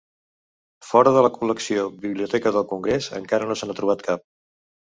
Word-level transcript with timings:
Fora 0.91 1.11
de 1.17 1.21
la 1.25 1.31
col·lecció 1.35 1.85
Biblioteca 2.07 2.55
del 2.57 2.67
Congrés, 2.73 3.13
encara 3.21 3.53
no 3.53 3.61
se 3.63 3.69
n'ha 3.71 3.79
trobat 3.85 4.05
cap. 4.13 4.29